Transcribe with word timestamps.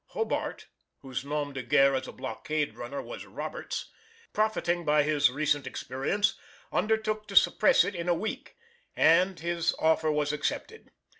Hobart 0.15 0.65
(whose 1.01 1.23
nom 1.23 1.53
de 1.53 1.61
guerre 1.61 1.93
as 1.93 2.07
a 2.07 2.11
blockade 2.11 2.75
runner 2.75 3.03
was 3.03 3.27
"Roberts"), 3.27 3.91
profiting 4.33 4.83
by 4.83 5.03
his 5.03 5.29
recent 5.29 5.67
experience, 5.67 6.33
undertook 6.71 7.27
to 7.27 7.35
suppress 7.35 7.83
it 7.83 7.93
in 7.93 8.09
a 8.09 8.15
week, 8.15 8.55
and 8.95 9.39
his 9.39 9.75
offer 9.77 10.11
was 10.11 10.33
accepted. 10.33 10.89